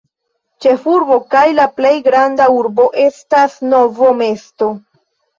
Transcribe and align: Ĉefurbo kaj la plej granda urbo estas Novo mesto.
Ĉefurbo 0.65 1.17
kaj 1.33 1.41
la 1.57 1.65
plej 1.79 1.91
granda 2.07 2.47
urbo 2.53 2.85
estas 3.01 3.59
Novo 3.75 4.09
mesto. 4.23 4.71